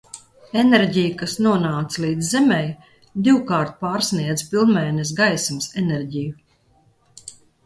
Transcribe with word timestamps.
Enerģija, 0.59 1.09
kas 1.17 1.35
nonāca 1.47 2.01
līdz 2.05 2.31
Zemei, 2.35 2.71
divkārt 3.27 3.77
pārsniedza 3.85 4.49
pilnmēness 4.55 5.13
gaismas 5.21 5.69
enerģiju. 5.85 7.33